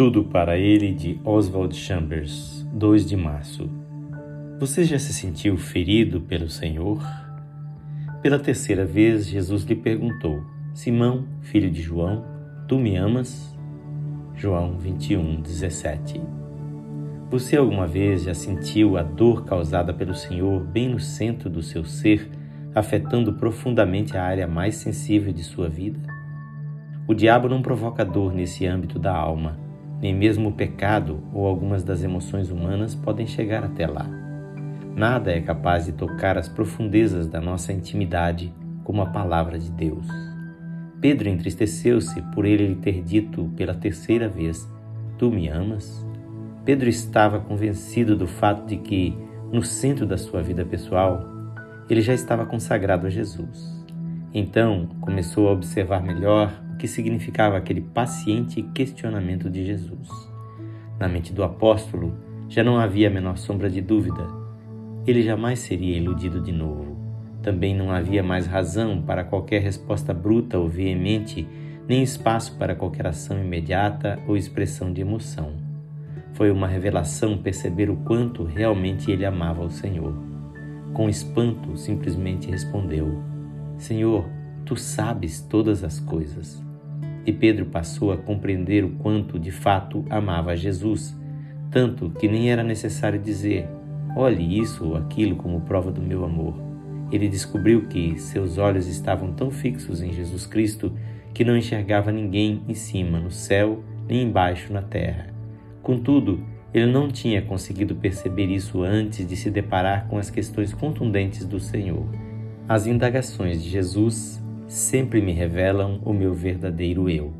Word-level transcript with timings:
Tudo 0.00 0.24
para 0.24 0.56
ele 0.56 0.94
de 0.94 1.20
Oswald 1.22 1.76
Chambers, 1.76 2.66
2 2.72 3.04
de 3.04 3.18
março. 3.18 3.68
Você 4.58 4.82
já 4.82 4.98
se 4.98 5.12
sentiu 5.12 5.58
ferido 5.58 6.22
pelo 6.22 6.48
Senhor? 6.48 7.06
Pela 8.22 8.38
terceira 8.38 8.86
vez, 8.86 9.28
Jesus 9.28 9.62
lhe 9.64 9.76
perguntou: 9.76 10.42
Simão, 10.72 11.26
filho 11.42 11.70
de 11.70 11.82
João, 11.82 12.24
tu 12.66 12.78
me 12.78 12.96
amas? 12.96 13.54
João 14.34 14.78
21, 14.78 15.42
17. 15.42 16.18
Você 17.30 17.58
alguma 17.58 17.86
vez 17.86 18.22
já 18.22 18.32
sentiu 18.32 18.96
a 18.96 19.02
dor 19.02 19.44
causada 19.44 19.92
pelo 19.92 20.14
Senhor 20.14 20.64
bem 20.64 20.88
no 20.88 20.98
centro 20.98 21.50
do 21.50 21.62
seu 21.62 21.84
ser, 21.84 22.26
afetando 22.74 23.34
profundamente 23.34 24.16
a 24.16 24.24
área 24.24 24.48
mais 24.48 24.76
sensível 24.76 25.30
de 25.30 25.44
sua 25.44 25.68
vida? 25.68 26.00
O 27.06 27.12
diabo 27.12 27.50
não 27.50 27.60
provoca 27.60 28.02
dor 28.02 28.32
nesse 28.32 28.64
âmbito 28.64 28.98
da 28.98 29.14
alma 29.14 29.68
nem 30.00 30.14
mesmo 30.14 30.48
o 30.48 30.52
pecado 30.52 31.20
ou 31.32 31.46
algumas 31.46 31.82
das 31.82 32.02
emoções 32.02 32.50
humanas 32.50 32.94
podem 32.94 33.26
chegar 33.26 33.64
até 33.64 33.86
lá. 33.86 34.08
Nada 34.96 35.30
é 35.32 35.40
capaz 35.40 35.86
de 35.86 35.92
tocar 35.92 36.36
as 36.36 36.48
profundezas 36.48 37.26
da 37.26 37.40
nossa 37.40 37.72
intimidade 37.72 38.52
como 38.82 39.02
a 39.02 39.06
palavra 39.06 39.58
de 39.58 39.70
Deus. 39.70 40.06
Pedro 41.00 41.28
entristeceu-se 41.28 42.20
por 42.34 42.44
ele 42.44 42.66
lhe 42.66 42.74
ter 42.74 43.02
dito 43.02 43.50
pela 43.56 43.74
terceira 43.74 44.28
vez: 44.28 44.68
Tu 45.18 45.30
me 45.30 45.48
amas? 45.48 46.06
Pedro 46.64 46.88
estava 46.88 47.40
convencido 47.40 48.14
do 48.14 48.26
fato 48.26 48.66
de 48.66 48.76
que, 48.76 49.16
no 49.50 49.62
centro 49.62 50.06
da 50.06 50.18
sua 50.18 50.42
vida 50.42 50.64
pessoal, 50.64 51.24
ele 51.88 52.02
já 52.02 52.12
estava 52.12 52.44
consagrado 52.44 53.06
a 53.06 53.10
Jesus. 53.10 53.79
Então 54.32 54.88
começou 55.00 55.48
a 55.48 55.52
observar 55.52 56.02
melhor 56.02 56.52
que 56.78 56.86
significava 56.86 57.56
aquele 57.56 57.80
paciente 57.80 58.62
questionamento 58.62 59.50
de 59.50 59.66
Jesus. 59.66 60.08
Na 60.98 61.08
mente 61.08 61.32
do 61.32 61.42
apóstolo 61.42 62.14
já 62.48 62.62
não 62.62 62.78
havia 62.78 63.08
a 63.08 63.10
menor 63.10 63.36
sombra 63.36 63.68
de 63.68 63.80
dúvida. 63.80 64.26
Ele 65.06 65.22
jamais 65.22 65.58
seria 65.58 65.96
iludido 65.96 66.40
de 66.40 66.52
novo. 66.52 66.96
Também 67.42 67.74
não 67.74 67.90
havia 67.90 68.22
mais 68.22 68.46
razão 68.46 69.02
para 69.02 69.24
qualquer 69.24 69.62
resposta 69.62 70.12
bruta 70.12 70.58
ou 70.58 70.68
veemente, 70.68 71.48
nem 71.88 72.02
espaço 72.02 72.56
para 72.56 72.74
qualquer 72.74 73.06
ação 73.06 73.40
imediata 73.40 74.18
ou 74.28 74.36
expressão 74.36 74.92
de 74.92 75.00
emoção. 75.00 75.54
Foi 76.34 76.50
uma 76.50 76.68
revelação 76.68 77.36
perceber 77.36 77.90
o 77.90 77.96
quanto 77.96 78.44
realmente 78.44 79.10
ele 79.10 79.24
amava 79.24 79.64
o 79.64 79.70
Senhor. 79.70 80.14
Com 80.92 81.08
espanto, 81.08 81.76
simplesmente 81.76 82.50
respondeu: 82.50 83.29
Senhor, 83.80 84.28
tu 84.66 84.76
sabes 84.76 85.40
todas 85.40 85.82
as 85.82 85.98
coisas. 85.98 86.62
E 87.24 87.32
Pedro 87.32 87.64
passou 87.64 88.12
a 88.12 88.16
compreender 88.18 88.84
o 88.84 88.90
quanto 88.90 89.38
de 89.38 89.50
fato 89.50 90.04
amava 90.10 90.54
Jesus, 90.54 91.16
tanto 91.70 92.10
que 92.10 92.28
nem 92.28 92.50
era 92.50 92.62
necessário 92.62 93.18
dizer: 93.18 93.66
olhe 94.14 94.60
isso 94.60 94.86
ou 94.86 94.96
aquilo 94.96 95.34
como 95.34 95.62
prova 95.62 95.90
do 95.90 96.02
meu 96.02 96.26
amor. 96.26 96.54
Ele 97.10 97.26
descobriu 97.26 97.86
que 97.88 98.18
seus 98.18 98.58
olhos 98.58 98.86
estavam 98.86 99.32
tão 99.32 99.50
fixos 99.50 100.02
em 100.02 100.12
Jesus 100.12 100.46
Cristo 100.46 100.92
que 101.32 101.42
não 101.42 101.56
enxergava 101.56 102.12
ninguém 102.12 102.62
em 102.68 102.74
cima 102.74 103.18
no 103.18 103.30
céu 103.30 103.82
nem 104.06 104.24
embaixo 104.24 104.74
na 104.74 104.82
terra. 104.82 105.32
Contudo, 105.82 106.44
ele 106.74 106.92
não 106.92 107.08
tinha 107.08 107.40
conseguido 107.40 107.94
perceber 107.94 108.46
isso 108.46 108.82
antes 108.82 109.26
de 109.26 109.36
se 109.36 109.50
deparar 109.50 110.06
com 110.06 110.18
as 110.18 110.28
questões 110.28 110.74
contundentes 110.74 111.46
do 111.46 111.58
Senhor. 111.58 112.29
As 112.70 112.86
indagações 112.86 113.60
de 113.60 113.68
Jesus 113.68 114.40
sempre 114.68 115.20
me 115.20 115.32
revelam 115.32 116.00
o 116.04 116.12
meu 116.12 116.32
verdadeiro 116.32 117.10
eu. 117.10 117.32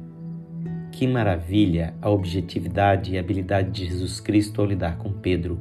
Que 0.90 1.06
maravilha 1.06 1.94
a 2.02 2.10
objetividade 2.10 3.14
e 3.14 3.18
habilidade 3.18 3.70
de 3.70 3.86
Jesus 3.86 4.18
Cristo 4.18 4.60
ao 4.60 4.66
lidar 4.66 4.98
com 4.98 5.12
Pedro. 5.12 5.56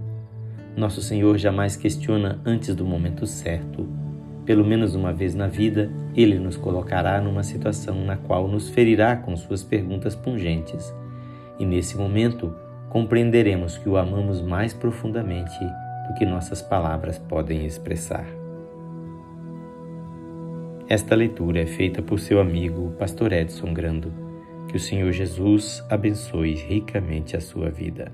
Nosso 0.76 1.04
Senhor 1.04 1.38
jamais 1.38 1.76
questiona 1.76 2.42
antes 2.44 2.74
do 2.74 2.84
momento 2.84 3.28
certo. 3.28 3.88
Pelo 4.44 4.66
menos 4.66 4.96
uma 4.96 5.14
vez 5.14 5.36
na 5.36 5.46
vida, 5.46 5.92
ele 6.16 6.40
nos 6.40 6.58
colocará 6.58 7.22
numa 7.22 7.44
situação 7.44 8.04
na 8.04 8.18
qual 8.18 8.48
nos 8.48 8.70
ferirá 8.70 9.18
com 9.18 9.38
suas 9.38 9.62
perguntas 9.62 10.16
pungentes. 10.16 10.92
E 11.60 11.64
nesse 11.64 11.96
momento, 11.96 12.56
compreenderemos 12.90 13.78
que 13.78 13.88
o 13.88 13.98
amamos 13.98 14.42
mais 14.42 14.74
profundamente 14.74 15.60
do 16.08 16.16
que 16.18 16.26
nossas 16.26 16.60
palavras 16.60 17.20
podem 17.20 17.68
expressar. 17.68 18.49
Esta 20.90 21.14
leitura 21.14 21.62
é 21.62 21.68
feita 21.68 22.02
por 22.02 22.20
seu 22.20 22.40
amigo, 22.40 22.96
Pastor 22.98 23.32
Edson 23.32 23.76
Grando. 23.76 24.12
Que 24.68 24.76
o 24.76 24.80
Senhor 24.80 25.12
Jesus 25.12 25.86
abençoe 25.88 26.56
ricamente 26.56 27.38
a 27.38 27.40
sua 27.40 27.70
vida. 27.70 28.12